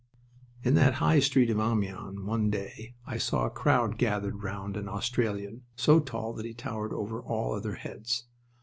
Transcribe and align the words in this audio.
In 0.63 0.73
that 0.73 0.95
High 0.95 1.19
Street 1.19 1.51
of 1.51 1.59
Amiens 1.59 2.19
one 2.21 2.49
day 2.49 2.95
I 3.05 3.19
saw 3.19 3.45
a 3.45 3.51
crowd 3.51 3.99
gathered 3.99 4.41
round 4.41 4.75
an 4.75 4.89
Australian, 4.89 5.61
so 5.75 5.99
tall 5.99 6.33
that 6.33 6.45
he 6.47 6.55
towered 6.55 6.91
over 6.91 7.21
all 7.21 7.53
other 7.53 7.75
heads. 7.75 8.25